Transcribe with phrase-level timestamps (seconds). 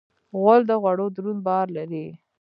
[0.39, 2.05] غول د غوړو دروند بار لري.